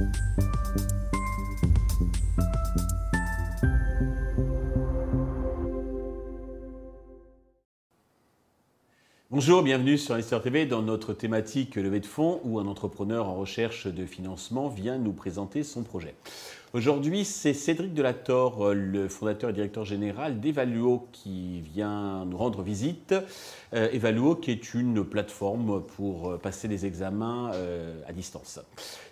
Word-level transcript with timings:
you 0.00 0.49
Bonjour, 9.42 9.62
bienvenue 9.62 9.96
sur 9.96 10.12
Investor 10.12 10.42
TV 10.42 10.66
dans 10.66 10.82
notre 10.82 11.14
thématique 11.14 11.76
levée 11.76 12.00
de 12.00 12.06
fonds 12.06 12.42
où 12.44 12.58
un 12.58 12.66
entrepreneur 12.66 13.26
en 13.26 13.36
recherche 13.36 13.86
de 13.86 14.04
financement 14.04 14.68
vient 14.68 14.98
nous 14.98 15.14
présenter 15.14 15.62
son 15.62 15.82
projet. 15.82 16.14
Aujourd'hui, 16.74 17.24
c'est 17.24 17.54
Cédric 17.54 17.94
Delator, 17.94 18.74
le 18.74 19.08
fondateur 19.08 19.48
et 19.48 19.54
directeur 19.54 19.86
général 19.86 20.40
d'Evaluo 20.40 21.08
qui 21.12 21.62
vient 21.62 22.26
nous 22.26 22.36
rendre 22.36 22.60
visite. 22.60 23.14
Euh, 23.72 23.88
Evaluo 23.92 24.34
qui 24.34 24.50
est 24.50 24.74
une 24.74 25.02
plateforme 25.06 25.84
pour 25.96 26.38
passer 26.40 26.68
des 26.68 26.84
examens 26.84 27.50
euh, 27.54 27.98
à 28.06 28.12
distance. 28.12 28.60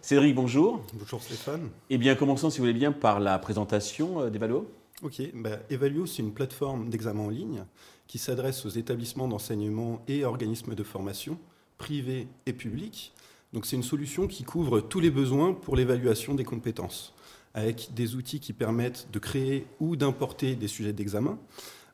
Cédric, 0.02 0.34
bonjour. 0.34 0.82
Bonjour 0.92 1.22
Stéphane. 1.22 1.70
Eh 1.88 1.96
bien, 1.96 2.14
commençons 2.14 2.50
si 2.50 2.58
vous 2.58 2.64
voulez 2.64 2.78
bien 2.78 2.92
par 2.92 3.18
la 3.18 3.38
présentation 3.38 4.20
euh, 4.20 4.28
d'Evaluo. 4.28 4.70
Ok, 5.02 5.22
bah, 5.32 5.60
Evaluo, 5.70 6.04
c'est 6.04 6.22
une 6.22 6.32
plateforme 6.32 6.90
d'examen 6.90 7.22
en 7.22 7.30
ligne 7.30 7.64
qui 8.08 8.18
s'adresse 8.18 8.66
aux 8.66 8.70
établissements 8.70 9.28
d'enseignement 9.28 10.02
et 10.08 10.24
organismes 10.24 10.74
de 10.74 10.82
formation, 10.82 11.38
privés 11.76 12.26
et 12.46 12.52
publics. 12.52 13.12
Donc 13.52 13.64
c'est 13.64 13.76
une 13.76 13.82
solution 13.82 14.26
qui 14.26 14.42
couvre 14.42 14.80
tous 14.80 14.98
les 14.98 15.10
besoins 15.10 15.52
pour 15.52 15.76
l'évaluation 15.76 16.34
des 16.34 16.44
compétences, 16.44 17.14
avec 17.54 17.90
des 17.94 18.16
outils 18.16 18.40
qui 18.40 18.52
permettent 18.52 19.08
de 19.12 19.18
créer 19.18 19.66
ou 19.78 19.94
d'importer 19.94 20.56
des 20.56 20.68
sujets 20.68 20.92
d'examen, 20.92 21.38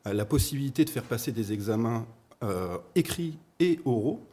euh, 0.07 0.13
la 0.13 0.25
possibilité 0.25 0.83
de 0.85 0.89
faire 0.89 1.03
passer 1.03 1.31
des 1.31 1.53
examens 1.53 2.07
euh, 2.43 2.77
écrits 2.95 3.37
et 3.59 3.79
oraux. 3.85 4.25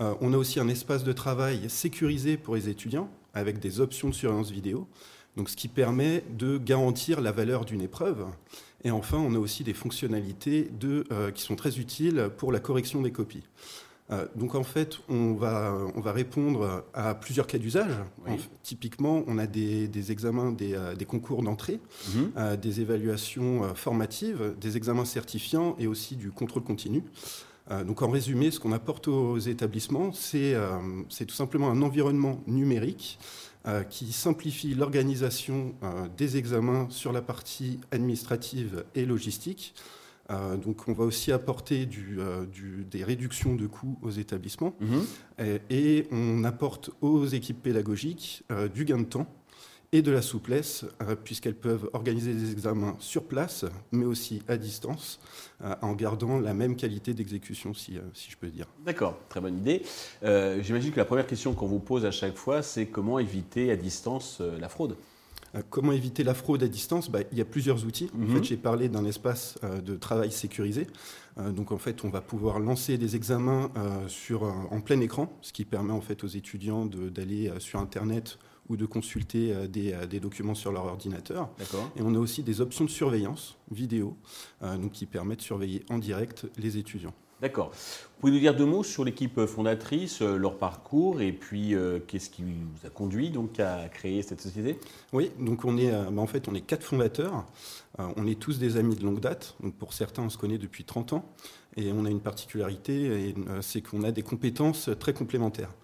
Euh, 0.00 0.14
on 0.20 0.32
a 0.32 0.36
aussi 0.36 0.60
un 0.60 0.68
espace 0.68 1.04
de 1.04 1.12
travail 1.12 1.70
sécurisé 1.70 2.36
pour 2.36 2.56
les 2.56 2.68
étudiants, 2.68 3.10
avec 3.32 3.58
des 3.58 3.80
options 3.80 4.08
de 4.08 4.14
surveillance 4.14 4.50
vidéo, 4.50 4.86
donc 5.36 5.50
ce 5.50 5.56
qui 5.56 5.68
permet 5.68 6.24
de 6.30 6.58
garantir 6.58 7.20
la 7.20 7.32
valeur 7.32 7.64
d'une 7.64 7.82
épreuve. 7.82 8.26
Et 8.84 8.90
enfin, 8.90 9.18
on 9.18 9.34
a 9.34 9.38
aussi 9.38 9.64
des 9.64 9.74
fonctionnalités 9.74 10.70
de, 10.78 11.04
euh, 11.10 11.30
qui 11.30 11.42
sont 11.42 11.56
très 11.56 11.78
utiles 11.78 12.30
pour 12.36 12.52
la 12.52 12.60
correction 12.60 13.02
des 13.02 13.10
copies. 13.10 13.44
Euh, 14.12 14.26
donc 14.36 14.54
en 14.54 14.62
fait, 14.62 14.98
on 15.08 15.34
va, 15.34 15.76
on 15.96 16.00
va 16.00 16.12
répondre 16.12 16.84
à 16.94 17.14
plusieurs 17.16 17.48
cas 17.48 17.58
d'usage. 17.58 17.92
typiquement, 18.62 19.24
on 19.26 19.38
a 19.38 19.46
des, 19.46 20.12
examens, 20.12 20.52
des, 20.52 20.74
euh, 20.74 20.94
concours 21.06 21.42
d'entrée, 21.42 21.80
mhm. 22.14 22.56
des 22.56 22.80
évaluations 22.80 23.74
formatives, 23.74 24.54
des 24.60 24.76
examens 24.76 25.04
certifiants 25.04 25.74
et 25.78 25.88
aussi 25.88 26.14
du 26.14 26.30
contrôle 26.30 26.62
continu. 26.62 27.02
donc 27.84 28.02
en 28.02 28.08
résumé, 28.08 28.52
ce 28.52 28.60
qu'on 28.60 28.72
apporte 28.72 29.08
aux 29.08 29.38
établissements, 29.38 30.12
c'est 30.12 30.54
tout 31.26 31.34
simplement 31.34 31.68
un 31.68 31.82
environnement 31.82 32.40
numérique 32.46 33.18
qui 33.90 34.12
simplifie 34.12 34.74
l'organisation 34.74 35.74
euh, 35.82 36.08
des 36.16 36.36
examens 36.36 36.86
sur 36.90 37.12
la 37.12 37.22
partie 37.22 37.80
administrative 37.90 38.84
et 38.94 39.04
logistique. 39.04 39.74
Euh, 40.30 40.56
donc 40.56 40.88
on 40.88 40.92
va 40.92 41.04
aussi 41.04 41.32
apporter 41.32 41.86
des 41.86 43.04
réductions 43.04 43.54
de 43.54 43.66
coûts 43.66 43.98
aux 44.02 44.10
établissements 44.10 44.74
mhm. 44.80 45.58
et, 45.70 46.06
on 46.10 46.42
apporte 46.44 46.90
aux 47.00 47.26
équipes 47.26 47.62
pédagogiques 47.62 48.44
du 48.74 48.84
gain 48.84 48.98
de 48.98 49.04
temps 49.04 49.28
et 49.92 50.02
de 50.02 50.10
la 50.10 50.22
souplesse, 50.22 50.84
euh, 51.02 51.16
puisqu'elles 51.16 51.54
peuvent 51.54 51.88
organiser 51.92 52.34
des 52.34 52.50
examens 52.50 52.96
sur 52.98 53.24
place, 53.24 53.64
mais 53.92 54.04
aussi 54.04 54.42
à 54.48 54.56
distance, 54.56 55.20
euh, 55.62 55.74
en 55.82 55.92
gardant 55.94 56.38
la 56.38 56.54
même 56.54 56.76
qualité 56.76 57.14
d'exécution, 57.14 57.74
si, 57.74 57.96
euh, 57.96 58.02
si, 58.12 58.30
je 58.30 58.36
peux 58.36 58.48
dire. 58.48 58.66
D'accord, 58.84 59.18
très 59.28 59.40
bonne 59.40 59.58
idée. 59.58 59.82
J'imagine 60.22 60.92
que 60.92 60.98
la 60.98 61.04
première 61.04 61.26
question 61.26 61.54
qu'on 61.54 61.66
vous 61.66 61.78
pose 61.78 62.04
à 62.04 62.10
chaque 62.10 62.36
fois, 62.36 62.62
c'est 62.62 62.86
comment 62.86 63.18
éviter 63.18 63.70
à 63.70 63.76
distance 63.76 64.40
la 64.40 64.68
fraude? 64.68 64.96
Comment 65.70 65.92
éviter 65.92 66.22
la 66.24 66.34
fraude 66.34 66.62
à 66.62 66.68
distance? 66.68 67.10
Bah, 67.10 67.20
Il 67.32 67.38
y 67.38 67.40
a 67.40 67.44
plusieurs 67.44 67.84
outils. 67.84 68.10
En 68.14 68.26
fait, 68.26 68.38
mhm. 68.38 68.44
j'ai 68.44 68.56
parlé 68.56 68.88
d'un 68.88 69.04
espace 69.04 69.58
de 69.62 69.96
travail 69.96 70.30
sécurisé. 70.30 70.86
donc, 71.38 71.72
en 71.72 71.78
fait, 71.78 72.04
on 72.04 72.10
va 72.10 72.20
pouvoir 72.20 72.58
lancer 72.58 72.98
des 72.98 73.16
examens 73.16 73.70
sur, 74.08 74.42
en 74.42 74.80
plein 74.80 75.00
écran, 75.00 75.32
ce 75.40 75.52
qui 75.52 75.64
permet 75.64 75.92
en 75.92 76.00
fait 76.00 76.24
aux 76.24 76.28
étudiants 76.28 76.86
d'aller 76.86 77.52
sur 77.58 77.78
Internet 77.78 78.38
ou 78.68 78.76
de 78.76 78.86
consulter 78.86 79.52
euh, 79.52 79.66
euh, 79.76 80.06
des, 80.06 80.20
documents 80.20 80.54
sur 80.54 80.72
leur 80.72 80.84
ordinateur. 80.84 81.48
Et 81.96 82.02
on 82.02 82.14
a 82.14 82.18
aussi 82.18 82.42
des 82.42 82.60
options 82.60 82.84
de 82.84 82.90
surveillance 82.90 83.56
vidéo 83.70 84.16
euh, 84.62 84.76
donc 84.76 84.92
qui 84.92 85.06
permettent 85.06 85.38
de 85.38 85.44
surveiller 85.44 85.82
en 85.90 85.98
direct 85.98 86.46
les 86.58 86.78
étudiants. 86.78 87.14
D'accord. 87.42 87.70
Vous 87.70 88.20
pouvez 88.20 88.32
nous 88.32 88.38
dire 88.38 88.56
deux 88.56 88.64
mots 88.64 88.82
sur 88.82 89.04
l'équipe 89.04 89.44
fondatrice, 89.44 90.22
leur 90.22 90.56
parcours 90.56 91.20
et 91.20 91.32
puis 91.32 91.74
qu'est-ce 92.06 92.30
qui 92.30 92.42
vous 92.42 92.86
a 92.86 92.88
conduit 92.88 93.28
donc 93.28 93.60
à 93.60 93.90
créer 93.90 94.22
cette 94.22 94.40
société? 94.40 94.78
Oui, 95.12 95.30
donc 95.38 95.66
on 95.66 95.76
est, 95.76 95.90
bah, 95.90 96.22
en 96.22 96.26
fait, 96.26 96.48
on 96.48 96.54
est 96.54 96.62
quatre 96.62 96.82
fondateurs. 96.82 97.44
On 97.98 98.26
est 98.26 98.38
tous 98.38 98.58
des 98.58 98.76
amis 98.76 98.96
de 98.96 99.04
longue 99.04 99.20
date. 99.20 99.56
Donc 99.62 99.74
pour 99.74 99.92
certains, 99.92 100.22
on 100.22 100.30
se 100.30 100.38
connaît 100.38 100.58
depuis 100.58 100.84
30 100.84 101.12
ans. 101.14 101.24
Et 101.78 101.92
on 101.92 102.06
a 102.06 102.10
une 102.10 102.20
particularité, 102.20 103.10
euh, 103.10 103.60
c'est 103.60 103.82
qu'on 103.82 104.02
a 104.02 104.10
des 104.10 104.22
compétences 104.22 104.88
très 104.98 105.12
complémentaires. 105.12 105.74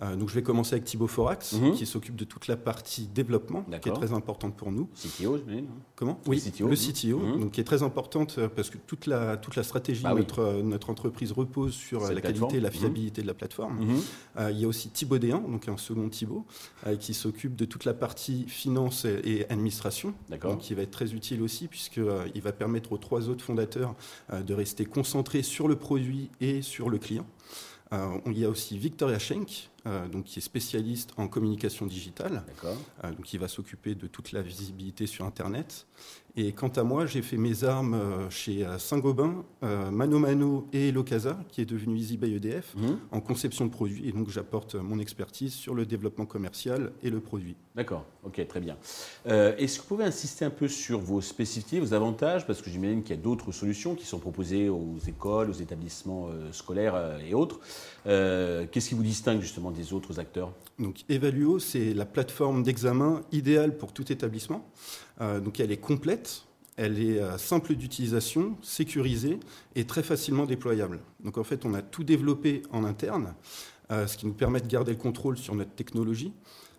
Euh, 0.00 0.14
donc 0.14 0.28
je 0.28 0.34
vais 0.34 0.42
commencer 0.42 0.74
avec 0.74 0.84
Thibaut 0.84 1.08
Forax, 1.08 1.54
mhm. 1.54 1.72
qui 1.72 1.86
s'occupe 1.86 2.14
de 2.14 2.24
toute 2.24 2.46
la 2.46 2.56
partie 2.56 3.08
développement, 3.08 3.64
qui 3.82 3.88
est 3.88 3.92
très 3.92 4.12
importante 4.12 4.56
pour 4.56 4.70
nous. 4.70 4.88
CTO, 4.94 5.38
je 5.38 5.52
mets, 5.52 5.64
Comment 5.96 6.20
Oui, 6.28 6.40
le 6.44 6.52
CTO, 6.52 6.68
le 6.68 6.76
CTO 6.76 7.18
mhm. 7.18 7.40
donc, 7.40 7.50
qui 7.50 7.60
est 7.60 7.64
très 7.64 7.82
importante 7.82 8.36
euh, 8.38 8.48
parce 8.48 8.70
que 8.70 8.78
toute 8.78 9.06
la, 9.06 9.36
toute 9.36 9.56
la 9.56 9.64
stratégie 9.64 10.04
bah 10.04 10.14
de 10.14 10.18
notre, 10.18 10.62
notre 10.62 10.88
entreprise 10.88 11.32
repose 11.32 11.74
sur 11.74 12.08
la 12.08 12.20
qualité 12.20 12.58
et 12.58 12.60
la 12.60 12.70
mhm. 12.70 12.74
fiabilité 12.76 13.22
de 13.22 13.26
la 13.26 13.34
plateforme. 13.34 13.80
il 14.38 14.58
y 14.58 14.64
a 14.64 14.68
aussi 14.68 14.90
Thibaut 14.90 15.18
Déhan, 15.18 15.40
donc 15.40 15.68
un 15.68 15.76
second 15.76 16.08
Thibaut, 16.08 16.46
qui 17.00 17.12
s'occupe 17.12 17.56
de 17.56 17.64
toute 17.64 17.84
la 17.84 17.94
partie 17.94 18.44
finance 18.46 19.04
et 19.04 19.46
administration, 19.50 20.14
donc 20.42 20.58
qui 20.58 20.74
va 20.74 20.82
être 20.82 20.92
très 20.92 21.12
utile 21.12 21.42
aussi, 21.42 21.59
puisqu'il 21.68 22.42
va 22.42 22.52
permettre 22.52 22.92
aux 22.92 22.98
trois 22.98 23.28
autres 23.28 23.44
fondateurs 23.44 23.94
de 24.32 24.54
rester 24.54 24.84
concentrés 24.84 25.42
sur 25.42 25.68
le 25.68 25.76
produit 25.76 26.30
et 26.40 26.62
sur 26.62 26.90
le 26.90 26.98
client. 26.98 27.26
Euh, 27.92 28.18
il 28.26 28.38
y 28.38 28.44
a 28.44 28.48
aussi 28.48 28.78
Victoria 28.78 29.18
Schenk, 29.18 29.69
euh, 29.86 30.08
donc, 30.08 30.24
qui 30.24 30.40
est 30.40 30.42
spécialiste 30.42 31.12
en 31.16 31.26
communication 31.26 31.86
digitale, 31.86 32.44
euh, 32.64 33.10
donc 33.12 33.22
qui 33.22 33.38
va 33.38 33.48
s'occuper 33.48 33.94
de 33.94 34.06
toute 34.06 34.32
la 34.32 34.42
visibilité 34.42 35.06
sur 35.06 35.24
Internet. 35.24 35.86
Et 36.36 36.52
quant 36.52 36.68
à 36.68 36.84
moi, 36.84 37.06
j'ai 37.06 37.22
fait 37.22 37.38
mes 37.38 37.64
armes 37.64 37.94
euh, 37.94 38.30
chez 38.30 38.64
Saint-Gobain, 38.78 39.44
Mano 39.62 40.18
Mano 40.18 40.68
et 40.72 40.92
Locasa, 40.92 41.38
qui 41.48 41.60
est 41.60 41.66
devenu 41.66 41.96
Easy 41.96 42.16
by 42.16 42.34
EDF, 42.34 42.74
mhm. 42.76 42.98
en 43.10 43.20
conception 43.20 43.64
de 43.64 43.70
produits. 43.70 44.08
Et 44.08 44.12
donc 44.12 44.28
j'apporte 44.28 44.74
mon 44.74 44.98
expertise 44.98 45.54
sur 45.54 45.74
le 45.74 45.86
développement 45.86 46.26
commercial 46.26 46.92
et 47.02 47.10
le 47.10 47.20
produit. 47.20 47.56
D'accord, 47.74 48.04
ok, 48.24 48.46
très 48.46 48.60
bien. 48.60 48.76
Est-ce 49.24 49.78
que 49.78 49.82
vous 49.82 49.88
pouvez 49.88 50.04
insister 50.04 50.44
un 50.44 50.50
peu 50.50 50.68
sur 50.68 51.00
vos 51.00 51.20
spécificités, 51.20 51.80
vos 51.80 51.94
avantages? 51.94 52.46
Parce 52.46 52.62
que 52.62 52.70
j'imagine 52.70 53.02
qu'il 53.02 53.16
y 53.16 53.18
a 53.18 53.22
d'autres 53.22 53.50
solutions 53.52 53.94
qui 53.94 54.06
sont 54.06 54.18
proposées 54.18 54.68
aux 54.68 54.98
écoles, 55.06 55.50
aux 55.50 55.54
établissements 55.54 56.28
scolaires 56.52 57.18
et 57.26 57.34
autres. 57.34 57.60
Qu'est-ce 58.04 58.88
qui 58.88 58.94
vous 58.94 59.02
distingue 59.02 59.40
justement 59.40 59.69
des 59.70 59.92
autres 59.92 60.18
acteurs 60.20 60.52
Donc 60.78 61.04
Evaluo, 61.08 61.58
c'est 61.58 61.94
la 61.94 62.06
plateforme 62.06 62.62
d'examen 62.62 63.22
idéale 63.32 63.76
pour 63.76 63.92
tout 63.92 64.10
établissement. 64.12 64.68
Euh, 65.20 65.40
donc 65.40 65.60
elle 65.60 65.72
est 65.72 65.76
complète, 65.76 66.44
elle 66.76 66.98
est 67.00 67.20
euh, 67.20 67.36
simple 67.38 67.74
d'utilisation, 67.74 68.56
sécurisée 68.62 69.38
et 69.74 69.84
très 69.84 70.02
facilement 70.02 70.46
déployable. 70.46 71.00
Donc 71.22 71.38
en 71.38 71.44
fait, 71.44 71.64
on 71.64 71.74
a 71.74 71.82
tout 71.82 72.04
développé 72.04 72.62
en 72.70 72.84
interne, 72.84 73.34
euh, 73.90 74.06
ce 74.06 74.16
qui 74.16 74.26
nous 74.26 74.32
permet 74.32 74.60
de 74.60 74.66
garder 74.66 74.92
le 74.92 74.98
contrôle 74.98 75.36
sur 75.36 75.54
notre 75.54 75.72
technologie. 75.72 76.32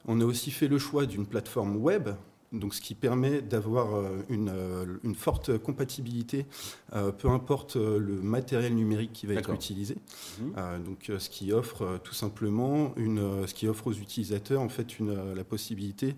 On 0.08 0.20
a 0.22 0.26
aussi 0.26 0.50
fait 0.50 0.68
le 0.68 0.80
choix 0.80 1.06
d'une 1.06 1.28
plateforme 1.28 1.76
web 1.76 2.10
donc 2.52 2.74
ce 2.76 2.82
qui 2.82 2.96
permet 2.96 3.42
d'avoir 3.42 3.96
euh, 3.96 4.26
euh, 4.30 4.86
une, 5.04 5.16
forte 5.16 5.58
compatibilité, 5.58 6.46
euh, 6.94 7.12
peu 7.12 7.30
importe 7.30 7.76
le 7.76 8.22
matériel 8.22 8.76
numérique 8.76 9.14
qui 9.14 9.26
va 9.26 9.36
être 9.36 9.52
utilisé. 9.52 9.96
Mhm. 10.40 10.84
donc 10.84 11.12
ce 11.18 11.30
qui 11.30 11.54
offre 11.54 12.00
tout 12.04 12.14
simplement 12.14 12.94
une, 12.98 13.48
ce 13.48 13.54
qui 13.54 13.68
offre 13.68 13.88
aux 13.88 13.94
utilisateurs 13.94 14.62
en 14.62 14.70
fait 14.70 15.00
une, 15.00 15.34
la 15.34 15.44
possibilité, 15.44 16.16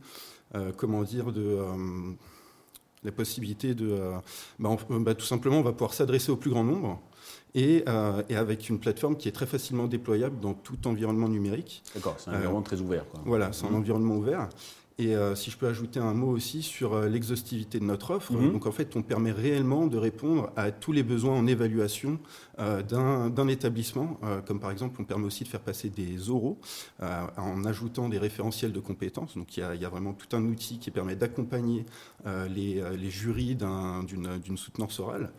comment 0.77 1.03
dire, 1.03 1.31
de 1.31 1.59
la 3.03 3.11
possibilité 3.11 3.73
de, 3.73 3.99
bah, 4.59 4.77
bah, 4.89 5.15
tout 5.15 5.25
simplement, 5.25 5.57
on 5.57 5.63
va 5.63 5.73
pouvoir 5.73 5.93
s'adresser 5.93 6.31
au 6.31 6.37
plus 6.37 6.51
grand 6.51 6.63
nombre. 6.63 7.01
Et, 7.55 7.83
et, 8.29 8.35
avec 8.35 8.69
une 8.69 8.79
plateforme 8.79 9.15
qui 9.17 9.27
est 9.27 9.31
très 9.31 9.45
facilement 9.45 9.87
déployable 9.87 10.39
dans 10.39 10.53
tout 10.53 10.87
environnement 10.87 11.29
numérique. 11.29 11.83
D'accord, 11.93 12.15
c'est 12.17 12.29
un 12.29 12.35
environnement 12.35 12.61
très 12.61 12.81
ouvert. 12.81 13.05
Voilà, 13.25 13.53
c'est 13.53 13.65
un 13.65 13.69
mhm. 13.69 13.75
environnement 13.75 14.15
ouvert. 14.15 14.49
Et 14.99 15.15
euh, 15.15 15.33
si 15.35 15.49
je 15.49 15.57
peux 15.57 15.67
ajouter 15.67 15.99
un 15.99 16.13
mot 16.13 16.27
aussi 16.27 16.61
sur 16.61 16.93
euh, 16.93 17.09
l'exhaustivité 17.09 17.79
de 17.79 17.83
notre 17.83 18.11
offre, 18.11 18.33
mhm. 18.33 18.53
donc 18.53 18.67
en 18.67 18.71
fait, 18.71 18.95
on 18.95 19.01
permet 19.01 19.31
réellement 19.31 19.87
de 19.87 19.97
répondre 19.97 20.51
à 20.55 20.71
tous 20.71 20.91
les 20.91 21.03
besoins 21.03 21.35
en 21.35 21.47
évaluation 21.47 22.19
euh, 22.59 22.83
d'un 22.83 23.47
établissement, 23.47 24.19
comme 24.45 24.59
par 24.59 24.71
exemple, 24.71 25.01
on 25.01 25.03
permet 25.03 25.25
aussi 25.25 25.43
de 25.43 25.49
faire 25.49 25.59
passer 25.61 25.89
des 25.89 26.29
oraux 26.29 26.59
en 27.01 27.65
ajoutant 27.65 28.09
des 28.09 28.17
référentiels 28.17 28.71
de 28.71 28.79
compétences. 28.79 29.35
Donc 29.35 29.57
il 29.57 29.61
y 29.61 29.63
a, 29.63 29.75
il 29.75 29.81
y 29.81 29.85
a 29.85 29.89
vraiment 29.89 30.13
tout 30.13 30.35
un 30.35 30.43
outil 30.45 30.79
qui 30.79 30.91
permet 30.91 31.15
d'accompagner 31.15 31.85
les, 32.25 32.83
les, 32.97 33.09
jurys 33.09 33.55
d'une 33.55 34.57
soutenance 34.57 34.99
orale. 34.99 35.33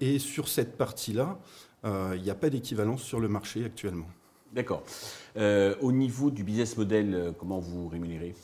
et 0.00 0.18
sur 0.18 0.48
cette 0.48 0.76
partie-là, 0.76 1.38
il 1.84 2.22
n'y 2.22 2.30
a 2.30 2.34
pas 2.34 2.50
d'équivalence 2.50 3.02
sur 3.02 3.20
le 3.20 3.28
marché 3.28 3.64
actuellement. 3.64 4.08
D'accord. 4.52 4.82
Euh, 5.36 5.74
au 5.80 5.92
niveau 5.92 6.30
du 6.30 6.44
business 6.44 6.76
model, 6.76 7.14
euh, 7.14 7.32
comment 7.32 7.58
vous 7.58 7.88
rémunérez? 7.88 8.34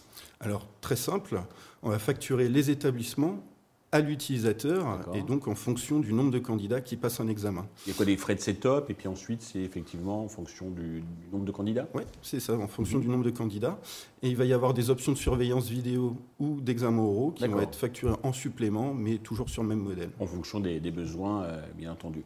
Alors, 0.41 0.67
très 0.81 0.97
simple, 0.97 1.41
on 1.83 1.91
va 1.91 1.99
facturer 1.99 2.49
les 2.49 2.71
établissements 2.71 3.43
à 3.91 4.01
l'utilisateur 4.01 5.01
et 5.15 5.23
donc 5.23 5.49
en 5.49 5.55
fonction 5.55 5.99
du 5.99 6.13
nombre 6.13 6.31
de 6.31 6.39
candidats 6.39 6.83
qui 6.83 6.97
passent 6.97 7.21
un 7.21 7.29
examen. 7.29 7.67
Il 7.87 7.91
y 7.91 7.93
a 7.93 7.97
quoi 7.97 8.05
des 8.05 8.19
frais 8.19 8.35
de 8.35 8.41
setup 8.41 8.91
et 8.91 8.95
puis 8.95 9.09
ensuite 9.09 9.41
c'est 9.41 9.61
effectivement 9.61 10.23
en 10.23 10.29
fonction 10.29 10.71
du, 10.71 11.03
nombre 11.33 11.47
de 11.47 11.53
candidats? 11.53 11.89
Oui, 11.95 12.03
c'est 12.21 12.41
ça, 12.41 12.55
en 12.55 12.69
fonction 12.69 12.99
mhm. 12.99 13.05
du 13.05 13.11
nombre 13.11 13.25
de 13.25 13.31
candidats. 13.31 13.79
Et 14.23 14.31
il 14.31 14.37
va 14.37 14.45
y 14.45 14.53
avoir 14.53 14.75
des 14.75 14.91
options 14.91 15.13
de 15.13 15.17
surveillance 15.17 15.69
vidéo 15.69 16.17
ou 16.41 16.61
d'examen 16.61 17.03
oraux 17.03 17.31
qui 17.31 17.47
vont 17.47 17.61
être 17.61 17.77
facturées 17.77 18.17
en 18.25 18.33
supplément, 18.33 18.93
mais 18.93 19.19
toujours 19.19 19.49
sur 19.49 19.63
le 19.63 19.69
même 19.69 19.81
modèle. 19.81 20.11
En 20.19 20.27
fonction 20.27 20.59
des, 20.59 20.81
besoins, 20.91 21.45
euh, 21.45 21.61
bien 21.77 21.93
entendu. 21.93 22.25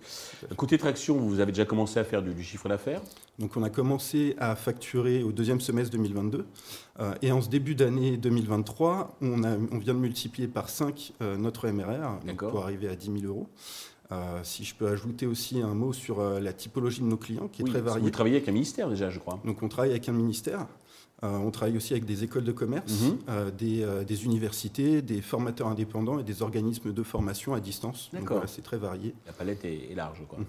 Côté 0.56 0.78
traction, 0.78 1.16
vous 1.18 1.40
avez 1.40 1.52
déjà 1.52 1.66
commencé 1.66 1.98
à 2.00 2.04
faire 2.04 2.22
du, 2.22 2.42
chiffre 2.42 2.68
d'affaires? 2.68 3.02
Donc 3.38 3.56
on 3.56 3.62
a 3.62 3.70
commencé 3.70 4.34
à 4.38 4.56
facturer 4.56 5.22
au 5.22 5.32
deuxième 5.32 5.60
semestre 5.60 5.92
2022. 5.92 6.46
Euh, 7.00 7.14
et 7.20 7.30
en 7.30 7.42
ce 7.42 7.48
début 7.48 7.74
d'année 7.74 8.16
2023, 8.16 9.18
on, 9.20 9.44
a, 9.44 9.56
on 9.70 9.78
vient 9.78 9.94
de 9.94 9.98
multiplier 9.98 10.48
par 10.48 10.70
5 10.70 11.12
euh, 11.20 11.36
notre 11.36 11.68
MRR 11.68 12.20
pour 12.38 12.62
arriver 12.62 12.88
à 12.88 12.96
10 12.96 13.20
000 13.20 13.26
euros. 13.26 13.48
si 14.44 14.64
je 14.64 14.74
peux 14.74 14.88
ajouter 14.88 15.26
aussi 15.26 15.60
un 15.60 15.74
mot 15.74 15.92
sur 15.92 16.22
la 16.22 16.52
typologie 16.52 17.00
de 17.00 17.06
nos 17.06 17.16
clients, 17.18 17.48
qui 17.48 17.62
est 17.62 17.66
très 17.66 17.80
variée. 17.80 18.02
Vous 18.02 18.10
travaillez 18.10 18.36
avec 18.36 18.48
un 18.48 18.52
ministère 18.52 18.88
déjà, 18.88 19.10
je 19.10 19.18
crois. 19.18 19.40
Donc 19.44 19.62
on 19.62 19.68
travaille 19.68 19.90
avec 19.90 20.08
un 20.08 20.12
ministère. 20.12 20.66
Euh, 21.24 21.38
on 21.38 21.50
travaille 21.50 21.76
aussi 21.76 21.92
avec 21.92 22.04
des 22.04 22.24
écoles 22.24 22.44
de 22.44 22.52
commerce, 22.52 23.02
mhm. 23.02 23.18
euh, 23.28 23.50
euh, 23.62 24.04
des, 24.04 24.24
universités, 24.24 25.02
des 25.02 25.20
formateurs 25.20 25.68
indépendants 25.68 26.18
et 26.18 26.24
des 26.24 26.42
organismes 26.42 26.92
de 26.92 27.02
formation 27.02 27.54
à 27.54 27.60
distance. 27.60 28.10
D'accord. 28.12 28.42
c'est 28.46 28.62
très 28.62 28.76
varié. 28.76 29.14
La 29.26 29.32
palette 29.32 29.64
est, 29.64 29.94
large. 29.94 30.22
Quoi. 30.28 30.38
Mhm. 30.38 30.46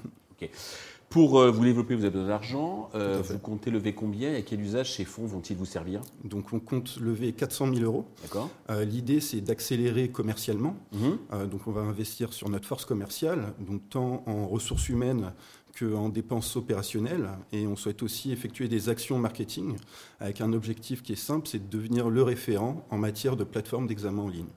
Pour 1.09 1.39
vous 1.51 1.63
développer, 1.63 1.95
vous 1.95 2.03
avez 2.03 2.11
besoin 2.11 2.27
d'argent. 2.27 2.89
vous 2.93 3.37
comptez 3.37 3.71
lever 3.71 3.93
combien 3.93 4.33
et 4.33 4.37
à 4.37 4.41
quel 4.41 4.59
usage 4.59 4.95
ces 4.95 5.05
fonds 5.05 5.25
vont-ils 5.25 5.55
vous 5.55 5.65
servir? 5.65 6.01
Donc, 6.25 6.51
on 6.51 6.59
compte 6.59 6.97
lever 6.99 7.31
400 7.31 7.73
000 7.75 7.85
euros. 7.85 8.05
D'accord. 8.23 8.49
L'idée, 8.81 9.21
c'est 9.21 9.39
d'accélérer 9.39 10.09
commercialement. 10.09 10.75
Mhm. 10.91 11.47
donc, 11.47 11.61
on 11.67 11.71
va 11.71 11.81
investir 11.81 12.33
sur 12.33 12.49
notre 12.49 12.67
force 12.67 12.83
commerciale, 12.83 13.53
donc 13.59 13.81
tant 13.89 14.23
en 14.25 14.47
ressources 14.47 14.89
humaines 14.89 15.31
qu'en 15.77 16.09
dépenses 16.09 16.55
opérationnelles. 16.55 17.29
Et 17.51 17.67
on 17.67 17.75
souhaite 17.75 18.03
aussi 18.03 18.31
effectuer 18.31 18.67
des 18.67 18.89
actions 18.89 19.19
marketing 19.19 19.75
avec 20.19 20.41
un 20.41 20.53
objectif 20.53 21.01
qui 21.01 21.13
est 21.13 21.17
simple, 21.17 21.47
c'est 21.47 21.69
de 21.69 21.77
devenir 21.77 22.09
le 22.09 22.23
référent 22.23 22.85
en 22.89 22.97
matière 22.97 23.35
de 23.35 23.43
plateforme 23.43 23.87
d'examen 23.87 24.23
en 24.23 24.29
ligne. 24.29 24.49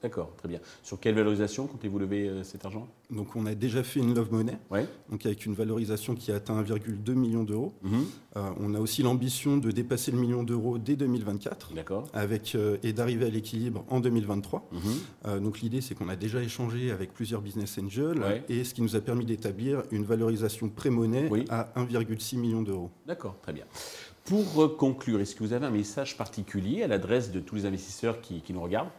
D'accord, 0.00 0.32
très 0.36 0.48
bien. 0.48 0.60
Sur 0.84 1.00
quelle 1.00 1.16
valorisation 1.16 1.66
comptez-vous 1.66 1.98
lever 1.98 2.28
euh, 2.28 2.44
cet 2.44 2.64
argent? 2.64 2.86
Donc 3.10 3.34
on 3.34 3.46
a 3.46 3.54
déjà 3.56 3.82
fait 3.82 3.98
une 3.98 4.14
Love 4.14 4.32
Money, 4.32 4.56
ouais. 4.70 4.86
donc 5.10 5.26
avec 5.26 5.44
une 5.44 5.54
valorisation 5.54 6.14
qui 6.14 6.30
a 6.30 6.36
atteint 6.36 6.62
1,2 6.62 7.14
million 7.14 7.42
d'euros. 7.42 7.74
Mhm. 7.82 8.04
Euh, 8.36 8.50
on 8.60 8.74
a 8.74 8.80
aussi 8.80 9.02
l'ambition 9.02 9.56
de 9.56 9.72
dépasser 9.72 10.12
le 10.12 10.18
million 10.18 10.44
d'euros 10.44 10.78
dès 10.78 10.94
2024, 10.94 11.72
avec 12.12 12.54
euh, 12.54 12.76
et 12.84 12.92
d'arriver 12.92 13.26
à 13.26 13.30
l'équilibre 13.30 13.84
en 13.88 13.98
2023. 13.98 14.68
Mhm. 14.70 15.40
donc 15.40 15.60
l'idée 15.60 15.80
c'est 15.80 15.94
qu'on 15.94 16.08
a 16.08 16.16
déjà 16.16 16.42
échangé 16.42 16.90
avec 16.92 17.12
plusieurs 17.12 17.40
business 17.40 17.78
angels 17.78 18.42
et 18.48 18.64
ce 18.64 18.74
qui 18.74 18.82
nous 18.82 18.94
a 18.94 19.00
permis 19.00 19.24
d'établir 19.24 19.82
une 19.90 20.04
valorisation 20.04 20.68
pré-monnaie 20.68 21.28
à 21.48 21.72
1,6 21.76 22.36
million 22.38 22.62
d'euros. 22.62 22.90
D'accord, 23.06 23.36
très 23.42 23.52
bien. 23.52 23.64
Pour 24.24 24.76
conclure, 24.76 25.20
est-ce 25.20 25.34
que 25.34 25.42
vous 25.42 25.54
avez 25.54 25.66
un 25.66 25.70
message 25.70 26.16
particulier 26.16 26.82
à 26.82 26.86
l'adresse 26.86 27.32
de 27.32 27.40
tous 27.40 27.56
les 27.56 27.66
investisseurs 27.66 28.20
qui 28.20 28.42
nous 28.50 28.62
regardent? 28.62 28.90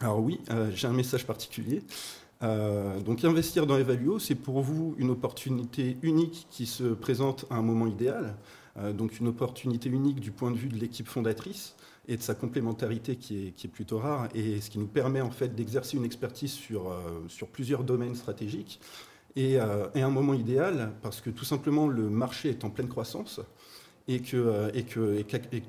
Alors 0.00 0.20
oui, 0.20 0.40
euh, 0.50 0.70
j'ai 0.74 0.86
un 0.86 0.92
message 0.92 1.26
particulier. 1.26 1.82
Euh, 2.44 3.00
donc 3.00 3.24
investir 3.24 3.66
dans 3.66 3.76
Evaluo, 3.76 4.20
c'est 4.20 4.36
pour 4.36 4.60
vous 4.60 4.94
une 4.98 5.10
opportunité 5.10 5.96
unique 6.02 6.46
qui 6.50 6.66
se 6.66 6.84
présente 6.84 7.46
à 7.50 7.56
un 7.56 7.62
moment 7.62 7.88
idéal. 7.88 8.36
Euh, 8.76 8.92
donc 8.92 9.18
une 9.18 9.26
opportunité 9.26 9.88
unique 9.88 10.20
du 10.20 10.30
point 10.30 10.52
de 10.52 10.56
vue 10.56 10.68
de 10.68 10.76
l'équipe 10.76 11.08
fondatrice 11.08 11.74
et 12.06 12.16
de 12.16 12.22
sa 12.22 12.36
complémentarité 12.36 13.16
qui 13.16 13.48
est, 13.48 13.68
plutôt 13.68 13.98
rare 13.98 14.28
et 14.34 14.60
ce 14.60 14.70
qui 14.70 14.78
nous 14.78 14.86
permet 14.86 15.20
en 15.20 15.30
fait 15.30 15.54
d'exercer 15.54 15.96
une 15.96 16.04
expertise 16.04 16.52
sur, 16.52 16.96
plusieurs 17.52 17.82
domaines 17.82 18.14
stratégiques. 18.14 18.80
Et, 19.36 19.58
un 19.58 20.08
moment 20.08 20.32
idéal 20.32 20.92
parce 21.02 21.20
que 21.20 21.28
tout 21.28 21.44
simplement 21.44 21.86
le 21.86 22.08
marché 22.08 22.48
est 22.48 22.64
en 22.64 22.70
pleine 22.70 22.88
croissance 22.88 23.40
et 24.08 24.20
que, 24.20 24.36
euh, 24.36 24.70
et 24.74 24.82
que, 24.82 25.22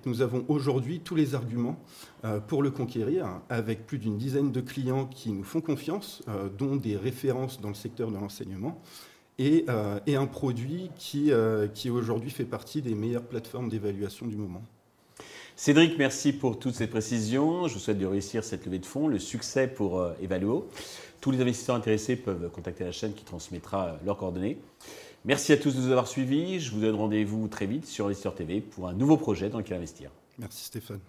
nous 0.06 0.22
avons 0.22 0.46
aujourd'hui 0.48 1.02
tous 1.02 1.16
les 1.16 1.36
arguments 1.36 1.78
euh, 2.24 2.40
pour 2.40 2.64
le 2.64 2.72
conquérir, 2.72 3.28
avec 3.50 3.86
plus 3.86 4.00
d'une 4.00 4.18
dizaine 4.18 4.52
de 4.52 4.62
clients 4.62 5.06
qui 5.06 5.32
nous 5.32 5.44
font 5.44 5.62
confiance, 5.62 6.24
euh, 6.30 6.48
dont 6.58 6.78
des 6.78 6.96
références 6.96 7.60
dans 7.62 7.68
le 7.68 7.76
secteur 7.76 8.10
de 8.10 8.16
l'enseignement, 8.16 8.82
et, 9.38 9.66
et, 10.06 10.18
un 10.18 10.26
produit 10.26 10.92
qui, 10.98 11.32
qui 11.74 11.90
aujourd'hui 11.90 12.30
fait 12.30 12.44
partie 12.44 12.82
des 12.82 12.94
meilleures 12.94 13.24
plateformes 13.24 13.70
d'évaluation 13.70 14.28
du 14.28 14.36
moment. 14.36 14.62
Cédric, 15.56 15.98
merci 15.98 16.34
pour 16.34 16.60
toutes 16.60 16.76
ces 16.76 16.88
précisions. 16.88 17.66
Je 17.70 17.76
vous 17.76 17.80
souhaite 17.80 18.00
de 18.00 18.06
réussir 18.06 18.44
cette 18.44 18.66
levée 18.66 18.80
de 18.80 18.86
fonds, 18.86 19.08
le 19.08 19.18
succès 19.18 19.70
pour 19.70 20.06
Evaluo. 20.22 20.68
Tous 21.22 21.32
les 21.32 21.40
investisseurs 21.40 21.78
intéressés 21.78 22.18
peuvent 22.18 22.50
contacter 22.50 22.84
la 22.84 22.92
chaîne 22.92 23.14
qui 23.14 23.24
transmettra 23.24 23.98
leurs 24.06 24.18
coordonnées. 24.18 24.58
Merci 25.26 25.52
à 25.52 25.58
tous 25.58 25.76
de 25.76 25.82
nous 25.82 25.92
avoir 25.92 26.08
suivis. 26.08 26.60
Je 26.60 26.72
vous 26.72 26.80
donne 26.80 26.96
rendez-vous 26.96 27.48
très 27.48 27.66
vite 27.66 27.86
sur 27.86 28.06
Investisseur 28.06 28.36
TV 28.36 28.62
pour 28.62 28.88
un 28.88 28.94
nouveau 28.94 29.18
projet 29.18 29.50
dans 29.50 29.58
lequel 29.58 29.78
investir. 29.78 30.12
Merci 30.38 30.66
Stéphane. 30.66 31.00